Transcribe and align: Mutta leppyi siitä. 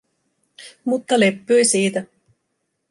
Mutta 0.85 1.19
leppyi 1.19 1.63
siitä. 1.65 2.05